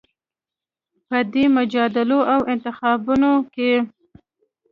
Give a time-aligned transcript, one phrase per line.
[1.07, 3.73] په دې مجادلو او انتخابونو کې